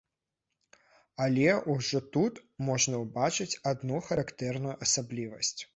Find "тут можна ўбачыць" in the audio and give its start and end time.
2.17-3.51